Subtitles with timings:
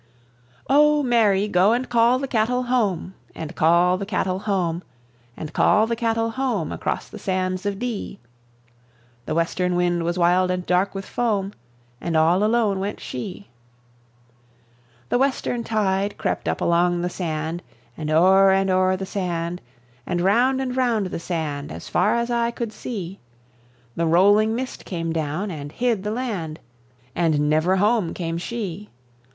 [0.67, 4.81] "O Mary, go and call the cattle home, And call the cattle home,
[5.37, 8.17] And call the cattle home, Across the sands of Dee."
[9.27, 11.53] The western wind was wild and dark with foam
[12.01, 13.49] And all alone went she.
[15.09, 17.61] The western tide crept up along the sand,
[17.95, 19.61] And o'er and o'er the sand,
[20.07, 23.19] And round and round the sand, As far as eye could see.
[23.95, 26.59] The rolling mist came down and hid the land;
[27.13, 28.89] And never home came she.